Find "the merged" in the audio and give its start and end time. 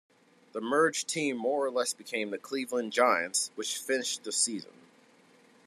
0.53-1.07